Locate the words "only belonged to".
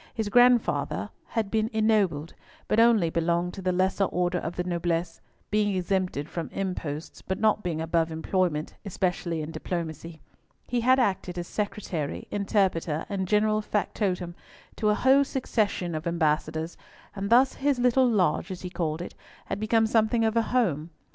2.79-3.61